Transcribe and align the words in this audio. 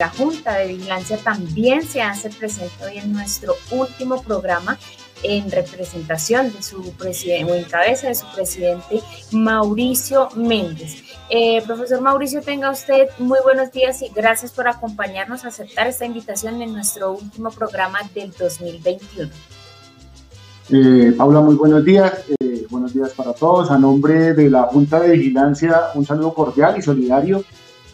la 0.00 0.10
Junta 0.10 0.58
de 0.58 0.68
Vigilancia 0.68 1.16
también 1.16 1.82
se 1.82 2.00
hace 2.00 2.30
presente 2.30 2.84
hoy 2.84 2.98
en 2.98 3.12
nuestro 3.12 3.54
último 3.72 4.22
programa 4.22 4.78
en 5.24 5.50
representación 5.50 6.52
de 6.52 6.62
su 6.62 6.92
presidente 6.92 7.50
o 7.50 7.56
en 7.56 7.64
cabeza 7.64 8.06
de 8.06 8.14
su 8.14 8.24
presidente 8.32 9.02
Mauricio 9.32 10.28
Méndez. 10.36 11.02
Eh, 11.28 11.60
profesor 11.66 12.00
Mauricio, 12.00 12.42
tenga 12.42 12.70
usted 12.70 13.08
muy 13.18 13.40
buenos 13.42 13.72
días 13.72 14.00
y 14.02 14.08
gracias 14.14 14.52
por 14.52 14.68
acompañarnos 14.68 15.44
a 15.44 15.48
aceptar 15.48 15.88
esta 15.88 16.06
invitación 16.06 16.62
en 16.62 16.72
nuestro 16.72 17.14
último 17.14 17.50
programa 17.50 17.98
del 18.14 18.30
2021. 18.38 19.32
Eh, 20.70 21.12
Paula, 21.18 21.40
muy 21.40 21.56
buenos 21.56 21.84
días. 21.84 22.12
Eh, 22.38 22.68
buenos 22.70 22.94
días 22.94 23.10
para 23.14 23.32
todos. 23.32 23.68
A 23.72 23.76
nombre 23.76 24.32
de 24.32 24.48
la 24.48 24.62
Junta 24.62 25.00
de 25.00 25.16
Vigilancia, 25.16 25.86
un 25.96 26.06
saludo 26.06 26.34
cordial 26.34 26.78
y 26.78 26.82
solidario 26.82 27.42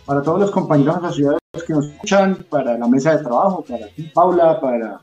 para 0.05 0.23
todos 0.23 0.41
los 0.41 0.51
compañeros 0.51 0.97
asociados 0.97 1.41
que 1.67 1.73
nos 1.73 1.87
escuchan, 1.87 2.45
para 2.51 2.77
la 2.77 2.87
mesa 2.87 3.17
de 3.17 3.23
trabajo, 3.23 3.65
para 3.67 3.89
ti, 3.89 4.11
Paula, 4.15 4.61
para 4.61 5.01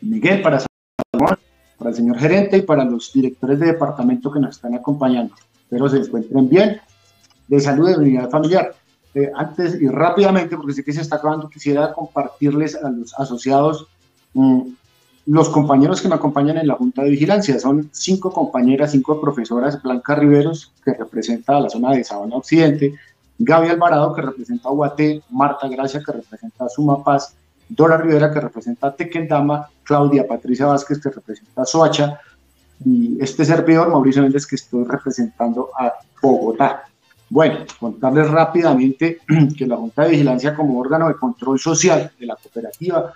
Miguel, 0.00 0.42
para 0.42 0.60
Salomón, 0.60 1.38
para 1.78 1.90
el 1.90 1.96
señor 1.96 2.18
gerente 2.18 2.58
y 2.58 2.62
para 2.62 2.84
los 2.84 3.12
directores 3.12 3.58
de 3.60 3.66
departamento 3.66 4.30
que 4.30 4.40
nos 4.40 4.56
están 4.56 4.74
acompañando. 4.74 5.34
Espero 5.62 5.88
se 5.88 5.98
encuentren 5.98 6.48
bien, 6.48 6.80
de 7.48 7.60
salud 7.60 7.88
y 7.88 7.92
de 7.92 7.98
unidad 7.98 8.30
familiar. 8.30 8.74
Eh, 9.14 9.30
antes 9.34 9.80
y 9.80 9.88
rápidamente, 9.88 10.56
porque 10.56 10.72
sé 10.72 10.84
que 10.84 10.92
se 10.92 11.00
está 11.00 11.16
acabando, 11.16 11.48
quisiera 11.48 11.92
compartirles 11.92 12.76
a 12.76 12.90
los 12.90 13.12
asociados 13.18 13.86
mm, 14.34 14.62
los 15.26 15.48
compañeros 15.48 16.00
que 16.00 16.08
me 16.08 16.14
acompañan 16.14 16.58
en 16.58 16.66
la 16.66 16.74
Junta 16.74 17.02
de 17.02 17.10
Vigilancia. 17.10 17.58
Son 17.58 17.88
cinco 17.92 18.32
compañeras, 18.32 18.92
cinco 18.92 19.20
profesoras, 19.20 19.82
Blanca 19.82 20.14
Riveros, 20.14 20.72
que 20.84 20.94
representa 20.94 21.56
a 21.56 21.60
la 21.60 21.70
zona 21.70 21.92
de 21.92 22.04
Sabana 22.04 22.36
Occidente, 22.36 22.94
Gaby 23.42 23.68
Alvarado, 23.70 24.14
que 24.14 24.20
representa 24.20 24.68
a 24.68 24.72
Guaté, 24.72 25.22
Marta 25.30 25.66
Gracia, 25.66 26.02
que 26.04 26.12
representa 26.12 26.66
a 26.66 26.68
Sumapaz, 26.68 27.34
Dora 27.70 27.96
Rivera, 27.96 28.30
que 28.30 28.38
representa 28.38 28.88
a 28.88 28.94
Tequendama, 28.94 29.66
Claudia 29.82 30.28
Patricia 30.28 30.66
Vázquez, 30.66 31.00
que 31.00 31.08
representa 31.08 31.62
a 31.62 31.64
Soacha, 31.64 32.20
y 32.84 33.16
este 33.20 33.44
servidor, 33.46 33.88
Mauricio 33.88 34.22
Méndez, 34.22 34.46
que 34.46 34.56
estoy 34.56 34.84
representando 34.84 35.70
a 35.78 35.94
Bogotá. 36.20 36.84
Bueno, 37.30 37.60
contarles 37.78 38.30
rápidamente 38.30 39.20
que 39.56 39.66
la 39.66 39.76
Junta 39.76 40.02
de 40.02 40.10
Vigilancia 40.10 40.54
como 40.54 40.78
órgano 40.78 41.08
de 41.08 41.14
control 41.14 41.58
social 41.58 42.12
de 42.20 42.26
la 42.26 42.36
cooperativa, 42.36 43.14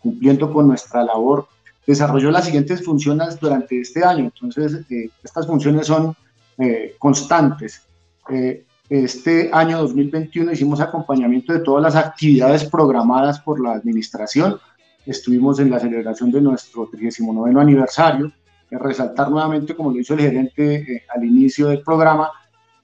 cumpliendo 0.00 0.52
con 0.52 0.66
nuestra 0.66 1.04
labor, 1.04 1.46
desarrolló 1.86 2.32
las 2.32 2.44
siguientes 2.44 2.84
funciones 2.84 3.38
durante 3.38 3.80
este 3.80 4.04
año. 4.04 4.24
Entonces, 4.24 4.84
eh, 4.90 5.10
estas 5.22 5.46
funciones 5.46 5.86
son 5.86 6.14
eh, 6.58 6.96
constantes. 6.98 7.82
Eh, 8.30 8.64
este 8.90 9.50
año 9.52 9.78
2021 9.78 10.50
hicimos 10.50 10.80
acompañamiento 10.80 11.52
de 11.52 11.60
todas 11.60 11.80
las 11.80 11.94
actividades 11.94 12.64
programadas 12.64 13.38
por 13.38 13.60
la 13.60 13.72
administración. 13.74 14.58
Estuvimos 15.06 15.60
en 15.60 15.70
la 15.70 15.78
celebración 15.78 16.32
de 16.32 16.40
nuestro 16.40 16.88
39 16.90 17.60
aniversario. 17.60 18.32
resaltar 18.68 19.30
nuevamente, 19.30 19.76
como 19.76 19.92
lo 19.92 20.00
hizo 20.00 20.14
el 20.14 20.20
gerente 20.20 20.74
eh, 20.74 21.02
al 21.14 21.24
inicio 21.24 21.68
del 21.68 21.82
programa, 21.82 22.30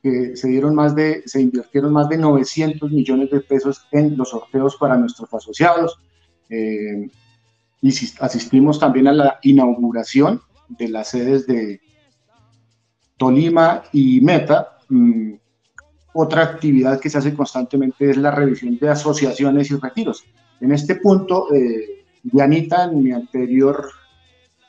que 0.00 0.36
se, 0.36 0.46
dieron 0.46 0.76
más 0.76 0.94
de, 0.94 1.22
se 1.26 1.40
invirtieron 1.40 1.92
más 1.92 2.08
de 2.08 2.18
900 2.18 2.88
millones 2.92 3.28
de 3.30 3.40
pesos 3.40 3.84
en 3.90 4.16
los 4.16 4.30
sorteos 4.30 4.76
para 4.76 4.96
nuestros 4.96 5.34
asociados. 5.34 5.98
Eh, 6.48 7.10
y 7.82 7.88
asistimos 8.20 8.78
también 8.78 9.08
a 9.08 9.12
la 9.12 9.38
inauguración 9.42 10.40
de 10.68 10.88
las 10.88 11.08
sedes 11.08 11.48
de 11.48 11.80
Tolima 13.16 13.82
y 13.92 14.20
Meta. 14.20 14.78
Otra 16.18 16.44
actividad 16.44 16.98
que 16.98 17.10
se 17.10 17.18
hace 17.18 17.34
constantemente 17.34 18.08
es 18.08 18.16
la 18.16 18.30
revisión 18.30 18.78
de 18.78 18.88
asociaciones 18.88 19.70
y 19.70 19.76
retiros. 19.76 20.24
En 20.62 20.72
este 20.72 20.94
punto, 20.94 21.52
eh, 21.52 22.06
Dianita, 22.22 22.84
en 22.84 23.02
mi 23.02 23.12
anterior, 23.12 23.86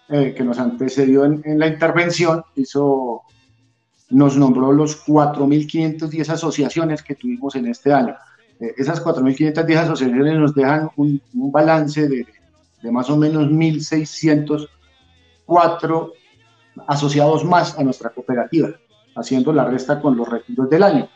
eh, 0.09 0.33
que 0.35 0.43
nos 0.43 0.59
antecedió 0.59 1.23
en, 1.23 1.57
la 1.57 1.67
intervención, 1.67 2.43
hizo, 2.57 3.21
nos 4.09 4.35
nombró 4.35 4.73
los 4.73 5.05
4.510 5.05 6.31
asociaciones 6.31 7.01
que 7.01 7.15
tuvimos 7.15 7.55
en 7.55 7.67
este 7.67 7.93
año. 7.93 8.13
Eh, 8.59 8.73
esas 8.75 9.01
4.510 9.01 9.77
asociaciones 9.77 10.37
nos 10.37 10.53
dejan 10.53 10.89
un, 10.97 11.21
balance 11.33 12.09
de, 12.09 12.27
más 12.91 13.09
o 13.09 13.15
menos 13.15 13.47
1.604 13.47 16.11
asociados 16.87 17.45
más 17.45 17.79
a 17.79 17.85
nuestra 17.85 18.09
cooperativa, 18.09 18.67
haciendo 19.15 19.53
la 19.53 19.63
resta 19.63 20.01
con 20.01 20.17
los 20.17 20.27
retiros 20.27 20.69
del 20.69 20.83
año. 20.83 21.07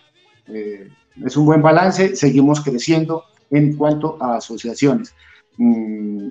Eh, 0.54 0.90
es 1.26 1.38
un 1.38 1.46
buen 1.46 1.62
balance, 1.62 2.16
seguimos 2.16 2.62
creciendo 2.62 3.24
en 3.50 3.76
cuanto 3.76 4.18
a 4.22 4.38
asociaciones. 4.38 5.14
Mm, 5.58 6.30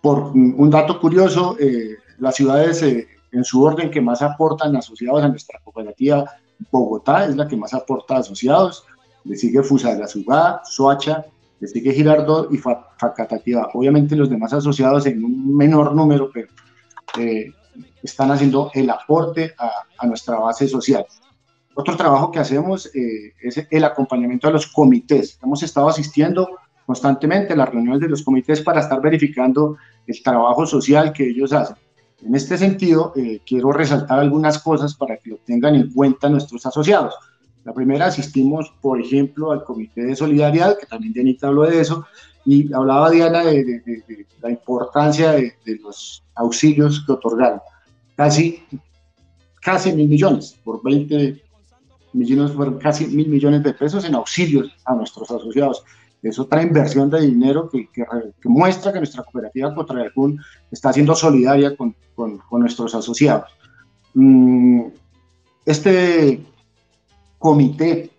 por 0.00 0.32
un 0.32 0.70
dato 0.70 1.00
curioso, 1.00 1.56
eh, 1.60 1.96
las 2.18 2.34
ciudades 2.34 2.82
eh, 2.82 3.06
en 3.30 3.44
su 3.44 3.62
orden 3.62 3.90
que 3.90 4.00
más 4.00 4.20
aportan 4.20 4.74
asociados 4.76 5.22
a 5.22 5.28
nuestra 5.28 5.60
cooperativa, 5.62 6.24
Bogotá 6.70 7.26
es 7.26 7.36
la 7.36 7.48
que 7.48 7.56
más 7.56 7.72
aporta 7.74 8.16
asociados, 8.16 8.84
le 9.24 9.36
sigue 9.36 9.62
Fusagasugá, 9.62 10.60
Soacha, 10.64 11.24
le 11.60 11.68
sigue 11.68 11.92
Girardot 11.92 12.52
y 12.52 12.58
Facatativa. 12.58 13.70
Obviamente 13.74 14.16
los 14.16 14.28
demás 14.28 14.52
asociados 14.52 15.06
en 15.06 15.24
un 15.24 15.56
menor 15.56 15.94
número, 15.94 16.30
pero 16.32 16.48
están 18.02 18.32
haciendo 18.32 18.70
el 18.74 18.90
aporte 18.90 19.54
a 19.98 20.06
nuestra 20.06 20.38
base 20.38 20.66
social. 20.66 21.06
Otro 21.74 21.96
trabajo 21.96 22.30
que 22.30 22.38
hacemos 22.38 22.86
eh, 22.94 23.32
es 23.40 23.66
el 23.70 23.84
acompañamiento 23.84 24.48
a 24.48 24.50
los 24.50 24.66
comités. 24.66 25.38
Hemos 25.42 25.62
estado 25.62 25.88
asistiendo 25.88 26.48
constantemente 26.84 27.54
a 27.54 27.56
las 27.56 27.68
reuniones 27.70 28.00
de 28.00 28.08
los 28.08 28.22
comités 28.22 28.60
para 28.60 28.80
estar 28.80 29.00
verificando 29.00 29.76
el 30.06 30.22
trabajo 30.22 30.66
social 30.66 31.12
que 31.12 31.28
ellos 31.28 31.52
hacen. 31.52 31.76
En 32.24 32.34
este 32.34 32.58
sentido, 32.58 33.12
eh, 33.16 33.40
quiero 33.46 33.72
resaltar 33.72 34.18
algunas 34.18 34.58
cosas 34.58 34.94
para 34.94 35.16
que 35.16 35.30
lo 35.30 35.38
tengan 35.38 35.74
en 35.74 35.92
cuenta 35.92 36.28
nuestros 36.28 36.64
asociados. 36.66 37.14
La 37.64 37.72
primera, 37.72 38.06
asistimos, 38.06 38.72
por 38.80 39.00
ejemplo, 39.00 39.52
al 39.52 39.64
Comité 39.64 40.02
de 40.02 40.16
Solidaridad, 40.16 40.78
que 40.78 40.86
también 40.86 41.12
Dianita 41.12 41.48
habló 41.48 41.62
de 41.62 41.80
eso, 41.80 42.04
y 42.44 42.72
hablaba 42.72 43.10
Diana 43.10 43.44
de, 43.44 43.62
de 43.64 44.26
la 44.40 44.50
importancia 44.50 45.32
de, 45.32 45.54
los 45.80 46.24
auxilios 46.34 47.04
que 47.06 47.12
otorgaron. 47.12 47.60
Casi, 48.16 48.62
casi 49.60 49.92
mil 49.92 50.08
millones 50.08 50.58
por 50.64 50.82
20 50.82 51.40
millones, 52.12 52.52
fueron 52.52 52.78
casi 52.78 53.06
mil 53.06 53.28
millones 53.28 53.62
de 53.62 53.74
pesos 53.74 54.04
en 54.04 54.14
auxilios 54.14 54.72
a 54.84 54.94
nuestros 54.94 55.30
asociados. 55.30 55.84
Es 56.22 56.38
otra 56.38 56.62
inversión 56.62 57.10
de 57.10 57.20
dinero 57.20 57.68
que, 57.68 57.88
que, 57.92 58.04
muestra 58.48 58.92
que 58.92 58.98
nuestra 58.98 59.24
cooperativa 59.24 59.74
Cotrayacún 59.74 60.40
está 60.70 60.92
siendo 60.92 61.14
solidaria 61.16 61.76
con, 61.76 61.96
con, 62.14 62.40
nuestros 62.52 62.94
asociados. 62.94 63.50
Mm, 64.14 64.84
este 65.66 66.40
comité 67.38 68.10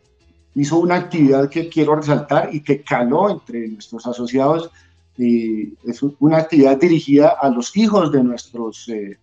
hizo 0.55 0.79
una 0.79 0.95
actividad 0.95 1.49
que 1.49 1.69
quiero 1.69 1.95
resaltar 1.95 2.49
y 2.53 2.61
que 2.61 2.83
caló 2.83 3.29
entre 3.29 3.69
nuestros 3.69 4.05
asociados. 4.05 4.69
Y 5.17 5.75
es 5.85 6.01
una 6.19 6.37
actividad 6.37 6.77
dirigida 6.77 7.29
a 7.39 7.49
los 7.49 7.75
hijos 7.77 8.11
de 8.11 8.23
nuestros 8.23 8.89
eh, 8.89 9.17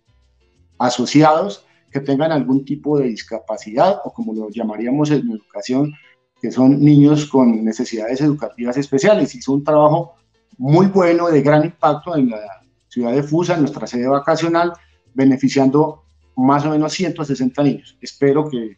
asociados 0.79 1.65
que 1.91 1.99
tengan 1.99 2.31
algún 2.31 2.63
tipo 2.65 2.97
de 2.97 3.07
discapacidad 3.07 3.99
o 4.03 4.13
como 4.13 4.33
lo 4.33 4.49
llamaríamos 4.49 5.11
en 5.11 5.29
educación, 5.29 5.93
que 6.41 6.51
son 6.51 6.79
niños 6.83 7.25
con 7.25 7.63
necesidades 7.63 8.21
educativas 8.21 8.77
especiales. 8.77 9.35
Hizo 9.35 9.53
un 9.53 9.63
trabajo 9.63 10.15
muy 10.57 10.87
bueno, 10.87 11.27
de 11.27 11.41
gran 11.41 11.65
impacto 11.65 12.15
en 12.15 12.29
la 12.29 12.39
ciudad 12.87 13.11
de 13.11 13.23
Fusa, 13.23 13.55
en 13.55 13.61
nuestra 13.61 13.87
sede 13.87 14.07
vacacional, 14.07 14.73
beneficiando 15.13 16.03
más 16.35 16.65
o 16.65 16.69
menos 16.69 16.93
160 16.93 17.63
niños. 17.63 17.97
Espero 18.01 18.49
que 18.49 18.77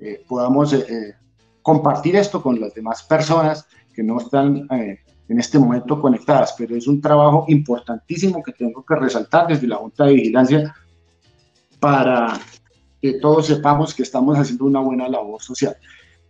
eh, 0.00 0.24
podamos 0.26 0.72
eh, 0.72 0.86
eh, 0.88 1.14
compartir 1.62 2.16
esto 2.16 2.42
con 2.42 2.60
las 2.60 2.74
demás 2.74 3.02
personas 3.02 3.66
que 3.94 4.02
no 4.02 4.18
están 4.18 4.66
en 4.70 5.38
este 5.38 5.58
momento 5.58 6.00
conectadas, 6.00 6.54
pero 6.58 6.76
es 6.76 6.86
un 6.88 7.00
trabajo 7.00 7.44
importantísimo 7.48 8.42
que 8.42 8.52
tengo 8.52 8.84
que 8.84 8.96
resaltar 8.96 9.46
desde 9.46 9.68
la 9.68 9.76
Junta 9.76 10.04
de 10.04 10.14
Vigilancia 10.14 10.74
para 11.78 12.38
que 13.04 13.12
todos 13.20 13.48
sepamos 13.48 13.92
que 13.92 14.02
estamos 14.02 14.38
haciendo 14.38 14.64
una 14.64 14.80
buena 14.80 15.06
labor 15.06 15.42
social. 15.42 15.76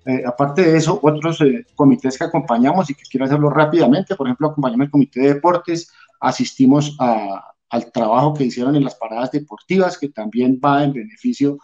Eh, 0.04 0.24
aparte 0.26 0.62
de 0.62 0.76
eso, 0.76 0.98
otros 1.00 1.40
eh, 1.40 1.64
comités 1.76 2.18
que 2.18 2.24
acompañamos 2.24 2.90
y 2.90 2.96
que 2.96 3.04
quiero 3.08 3.26
hacerlo 3.26 3.48
rápidamente, 3.48 4.16
por 4.16 4.26
ejemplo, 4.26 4.48
acompañamos 4.48 4.86
el 4.86 4.90
Comité 4.90 5.20
de 5.20 5.34
Deportes, 5.34 5.92
asistimos 6.18 6.96
al 6.98 7.92
trabajo 7.92 8.34
que 8.34 8.46
hicieron 8.46 8.74
en 8.74 8.82
las 8.82 8.96
paradas 8.96 9.30
deportivas, 9.30 9.96
que 9.96 10.08
también 10.08 10.58
va 10.62 10.82
en 10.82 10.94
beneficio 10.94 11.58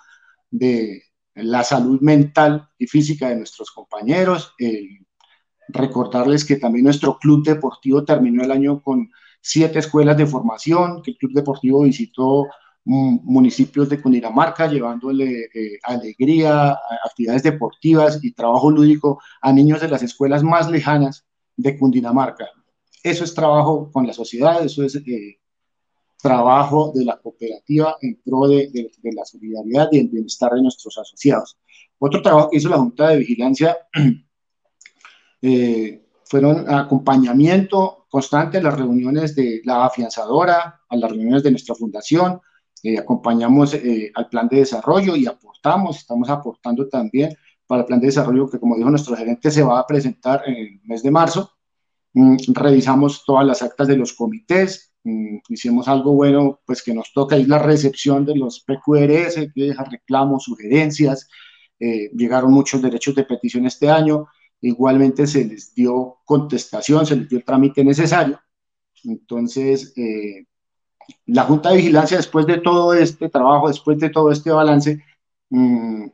de 0.48 1.02
la 1.34 1.64
salud 1.64 2.00
mental 2.00 2.68
y 2.78 2.86
física 2.86 3.30
de 3.30 3.36
nuestros 3.38 3.72
compañeros. 3.72 4.54
recordarles 5.66 6.44
que 6.44 6.54
también 6.54 6.84
nuestro 6.84 7.18
club 7.18 7.44
deportivo 7.44 8.04
terminó 8.04 8.44
el 8.44 8.52
año 8.52 8.80
con 8.80 9.10
siete 9.40 9.80
escuelas 9.80 10.16
de 10.16 10.26
formación, 10.26 11.02
que 11.02 11.10
el 11.10 11.16
club 11.16 11.32
deportivo 11.32 11.82
visitó 11.82 12.46
municipios 12.84 13.88
de 13.88 14.00
Cundinamarca, 14.00 14.66
llevándole 14.66 15.48
eh, 15.54 15.78
alegría, 15.82 16.78
actividades 17.04 17.42
deportivas 17.42 18.18
y 18.22 18.32
trabajo 18.32 18.70
lúdico 18.70 19.20
a 19.40 19.52
niños 19.52 19.80
de 19.80 19.88
las 19.88 20.02
escuelas 20.02 20.42
más 20.42 20.70
lejanas 20.70 21.26
de 21.56 21.78
Cundinamarca. 21.78 22.48
Eso 23.02 23.24
es 23.24 23.34
trabajo 23.34 23.90
con 23.92 24.06
la 24.06 24.12
sociedad, 24.12 24.64
eso 24.64 24.84
es 24.84 24.96
eh, 24.96 25.38
trabajo 26.22 26.92
de 26.94 27.04
la 27.04 27.18
cooperativa 27.18 27.96
en 28.00 28.20
pro 28.24 28.46
de, 28.48 28.90
la 29.02 29.24
solidaridad 29.24 29.88
y 29.92 29.98
el 29.98 30.08
bienestar 30.08 30.52
de 30.52 30.62
nuestros 30.62 30.96
asociados. 30.98 31.58
Otro 31.98 32.22
trabajo 32.22 32.50
que 32.50 32.58
hizo 32.58 32.68
la 32.68 32.78
Junta 32.78 33.08
de 33.08 33.18
Vigilancia 33.18 33.76
eh, 35.42 36.02
fueron 36.24 36.72
acompañamiento 36.72 38.06
constante 38.08 38.58
a 38.58 38.62
las 38.62 38.76
reuniones 38.76 39.34
de 39.34 39.60
la 39.64 39.84
afianzadora, 39.84 40.82
a 40.88 40.96
las 40.96 41.10
reuniones 41.10 41.42
de 41.42 41.50
nuestra 41.50 41.74
fundación, 41.74 42.40
eh, 42.82 42.98
acompañamos 42.98 43.74
eh, 43.74 44.10
al 44.14 44.28
plan 44.28 44.48
de 44.48 44.58
desarrollo 44.58 45.16
y 45.16 45.26
aportamos, 45.26 45.98
estamos 45.98 46.28
aportando 46.28 46.88
también 46.88 47.36
para 47.66 47.82
el 47.82 47.86
plan 47.86 48.00
de 48.00 48.06
desarrollo 48.06 48.48
que 48.48 48.58
como 48.58 48.76
dijo 48.76 48.90
nuestro 48.90 49.16
gerente 49.16 49.50
se 49.50 49.62
va 49.62 49.78
a 49.78 49.86
presentar 49.86 50.42
en 50.46 50.56
el 50.56 50.80
mes 50.84 51.02
de 51.02 51.10
marzo. 51.10 51.52
Mm, 52.14 52.36
revisamos 52.54 53.24
todas 53.24 53.46
las 53.46 53.62
actas 53.62 53.86
de 53.88 53.96
los 53.96 54.12
comités, 54.14 54.90
Mm, 55.04 55.38
hicimos 55.48 55.88
algo 55.88 56.12
bueno, 56.12 56.60
pues 56.66 56.82
que 56.82 56.92
nos 56.92 57.12
toca, 57.12 57.36
la 57.38 57.58
recepción 57.58 58.24
de 58.26 58.36
los 58.36 58.60
PQRS, 58.60 59.50
que 59.54 59.62
deja 59.64 59.84
reclamos, 59.84 60.44
sugerencias, 60.44 61.28
eh, 61.78 62.10
llegaron 62.14 62.52
muchos 62.52 62.82
derechos 62.82 63.14
de 63.14 63.24
petición 63.24 63.66
este 63.66 63.88
año, 63.88 64.26
igualmente 64.60 65.26
se 65.26 65.44
les 65.44 65.74
dio 65.74 66.18
contestación, 66.24 67.06
se 67.06 67.16
les 67.16 67.28
dio 67.28 67.38
el 67.38 67.44
trámite 67.44 67.82
necesario. 67.84 68.40
Entonces, 69.04 69.94
eh, 69.96 70.46
la 71.26 71.44
Junta 71.44 71.70
de 71.70 71.76
Vigilancia, 71.76 72.16
después 72.16 72.46
de 72.46 72.58
todo 72.58 72.94
este 72.94 73.28
trabajo, 73.28 73.68
después 73.68 73.98
de 73.98 74.10
todo 74.10 74.30
este 74.30 74.50
balance, 74.50 75.04
mm, 75.50 76.06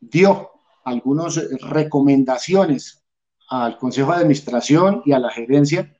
dio 0.00 0.50
algunas 0.84 1.36
recomendaciones 1.60 3.04
al 3.48 3.78
Consejo 3.78 4.12
de 4.12 4.18
Administración 4.18 5.02
y 5.04 5.12
a 5.12 5.18
la 5.18 5.30
gerencia 5.30 5.94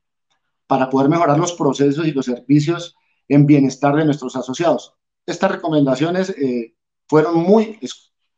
para 0.67 0.91
poder 0.91 1.09
mejorar 1.09 1.39
los 1.39 1.55
procesos 1.55 2.07
y 2.07 2.13
los 2.13 2.27
servicios 2.27 2.97
en 3.29 3.47
bienestar 3.47 3.95
de 3.97 4.05
nuestros 4.05 4.37
asociados. 4.37 4.95
Estas 5.27 5.53
recomendaciones 5.53 6.31
eh, 6.31 6.75
fueron 7.07 7.37
muy 7.37 7.79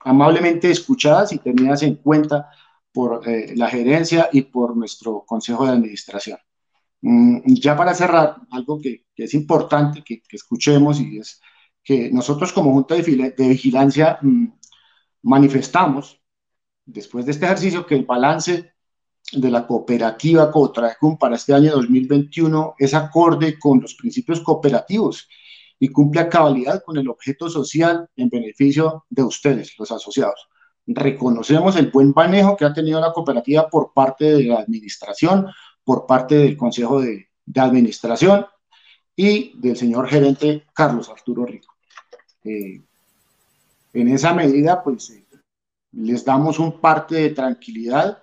amablemente 0.01 0.71
escuchadas 0.71 1.33
y 1.33 1.39
tenidas 1.39 1.83
en 1.83 1.97
cuenta 1.97 2.51
por 2.93 3.29
eh, 3.29 3.55
la 3.57 3.69
gerencia 3.69 4.29
y 4.33 4.43
por 4.43 4.77
nuestro 4.77 5.25
consejo 5.27 5.65
de 5.65 5.73
administración. 5.73 6.39
Mm, 7.03 7.55
ya 7.55 7.77
para 7.77 7.95
cerrar, 7.95 8.37
algo 8.51 8.81
que, 8.81 9.07
es 9.17 9.35
importante 9.35 10.03
que, 10.05 10.23
escuchemos 10.33 11.01
y 11.01 11.19
es 11.19 11.41
que 11.83 12.11
nosotros 12.11 12.53
como 12.53 12.73
Junta 12.73 12.95
de, 12.95 13.33
Vigilancia 13.49 14.19
mm, 14.23 14.47
manifestamos, 15.23 16.21
después 16.85 17.25
de 17.27 17.33
este 17.33 17.47
ejercicio, 17.47 17.87
que 17.87 17.95
el 17.95 18.05
balance 18.05 18.73
de 19.33 19.51
la 19.51 19.67
cooperativa 19.67 20.51
Cotracum 20.51 21.17
para 21.19 21.37
este 21.37 21.55
año 21.55 21.73
2021 21.73 22.75
es 22.79 22.95
acorde 22.95 23.59
con 23.59 23.81
los 23.81 23.95
principios 23.95 24.41
cooperativos 24.41 25.29
y 25.79 25.89
cumple 25.89 26.21
a 26.21 26.29
cabalidad 26.29 26.83
con 26.85 26.99
el 26.99 27.09
objeto 27.09 27.49
social 27.49 28.09
en 28.17 28.29
beneficio 28.29 29.07
de 29.09 29.23
ustedes, 29.23 29.75
los 29.79 29.91
asociados. 29.91 30.49
Reconocemos 30.87 31.77
el 31.77 31.91
buen 31.91 32.13
manejo 32.15 32.57
que 32.57 32.65
ha 32.65 32.73
tenido 32.73 33.01
la 33.01 33.13
cooperativa 33.13 33.69
por 33.69 33.93
parte 33.95 34.25
de 34.25 34.45
la 34.45 34.59
administración, 34.59 35.47
por 35.91 36.07
parte 36.07 36.37
del 36.37 36.57
Consejo 36.57 37.01
de, 37.01 37.27
Administración 37.57 38.47
y 39.17 39.59
del 39.59 39.77
señor 39.77 40.07
gerente 40.07 40.65
Carlos 40.73 41.09
Arturo 41.09 41.45
Rico. 41.45 41.75
Eh, 42.45 42.81
en 43.95 44.07
esa 44.07 44.33
medida, 44.33 44.85
pues, 44.85 45.11
eh, 45.11 45.27
les 45.91 46.25
damos 46.25 46.61
un 46.61 46.81
parte 46.81 47.17
de 47.17 47.31
tranquilidad 47.31 48.23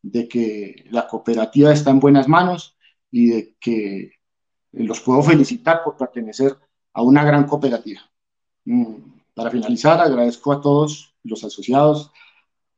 de 0.00 0.26
que 0.26 0.86
la 0.88 1.06
cooperativa 1.06 1.70
está 1.70 1.90
en 1.90 2.00
buenas 2.00 2.28
manos 2.28 2.78
y 3.10 3.28
de 3.28 3.56
que 3.60 4.12
los 4.72 5.00
puedo 5.02 5.22
felicitar 5.22 5.84
por 5.84 5.98
pertenecer 5.98 6.56
a 6.94 7.02
una 7.02 7.24
gran 7.24 7.44
cooperativa. 7.44 8.00
Mm, 8.64 8.94
para 9.34 9.50
finalizar, 9.50 10.00
agradezco 10.00 10.50
a 10.50 10.62
todos 10.62 11.14
los 11.24 11.44
asociados, 11.44 12.10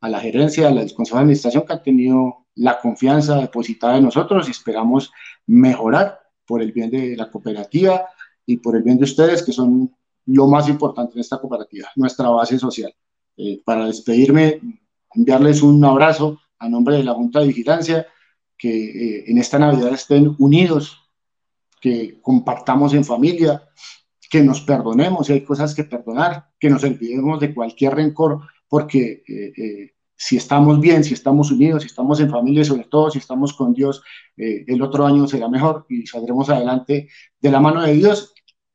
a 0.01 0.09
la 0.09 0.19
gerencia, 0.19 0.67
a 0.67 0.73
la 0.73 0.85
Consejo 0.93 1.19
de 1.19 1.23
Administración 1.23 1.65
que 1.65 1.73
han 1.73 1.83
tenido 1.85 2.44
la 2.57 2.81
confianza 2.81 3.37
depositada 3.37 3.97
en 3.97 4.05
nosotros 4.05 4.49
y 4.49 4.51
esperamos 4.51 5.13
mejorar 5.47 6.21
por 6.47 6.63
el 6.63 6.73
bien 6.73 6.91
de 6.91 7.17
la 7.17 7.31
cooperativa 7.31 8.07
y 8.47 8.59
por 8.59 8.77
el 8.77 8.83
bien 8.83 8.99
de 8.99 9.05
ustedes, 9.05 9.43
que 9.43 9.53
son 9.53 9.95
lo 10.27 10.47
más 10.47 10.69
importante 10.69 11.15
en 11.15 11.21
esta 11.21 11.39
cooperativa, 11.39 11.89
nuestra 11.97 12.29
base 12.29 12.59
social. 12.59 12.95
Eh, 13.37 13.61
para 13.65 13.87
despedirme, 13.87 14.61
enviarles 15.15 15.63
un 15.63 15.85
abrazo 15.85 16.41
a 16.59 16.69
nombre 16.69 16.97
de 16.97 17.05
la 17.05 17.15
Junta 17.15 17.41
de 17.41 17.49
Vigilancia, 17.49 18.07
que 18.57 18.69
eh, 19.19 19.25
en 19.27 19.39
esta 19.39 19.59
Navidad 19.59 19.93
estén 19.93 20.35
unidos, 20.39 21.01
que 21.81 22.21
compartamos 22.23 22.95
en 22.95 23.05
familia, 23.05 23.69
que 24.31 24.43
nos 24.43 24.63
perdonemos 24.63 25.27
si 25.27 25.35
hay 25.35 25.45
cosas 25.45 25.75
que 25.75 25.85
perdonar, 25.85 26.51
que 26.59 26.71
nos 26.71 26.83
olvidemos 26.83 27.39
de 27.41 27.55
cualquier 27.55 27.95
rencor, 27.95 28.41
porque 28.69 29.23
eh, 29.29 29.53
eh, 29.57 29.94
si 30.17 30.37
estamos 30.37 30.81
bien, 30.81 31.05
si 31.05 31.15
estamos 31.15 31.51
unidos, 31.51 31.83
si 31.83 31.89
estamos 31.89 32.21
en 32.21 32.31
familia 32.31 32.63
y 32.63 32.65
sobre 32.65 32.85
todo 32.85 33.11
si 33.11 33.19
estamos 33.19 33.53
con 33.53 33.73
Dios, 33.73 34.03
el 34.37 34.83
otro 34.83 35.07
año 35.07 35.27
será 35.27 35.49
mejor 35.49 35.87
y 35.89 36.07
saldremos 36.07 36.49
adelante 36.51 37.09
de 37.41 37.51
la 37.51 37.61
mano 37.61 37.83
de 37.83 37.95
Dios 37.95 38.35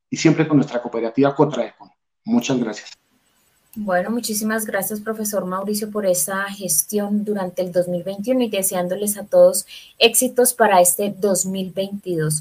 y 0.09 0.18
siempre 0.18 0.47
con 0.47 0.57
nuestra 0.57 0.81
cooperativa 0.81 1.36
Cotraecon. 1.36 1.89
Muchas 2.25 2.59
gracias. 2.59 2.91
Bueno, 3.75 4.09
muchísimas 4.09 4.65
gracias, 4.65 5.00
profesor 5.00 5.45
Mauricio, 5.45 5.91
por 5.91 6.07
esa 6.07 6.44
gestión 6.50 7.24
durante 7.24 7.62
el 7.62 7.71
2021 7.71 8.41
y 8.41 8.50
deseándoles 8.50 9.15
a 9.15 9.25
todos 9.25 9.68
éxitos 10.00 10.56
para 10.56 10.81
este 10.81 11.13
2022. 11.15 12.33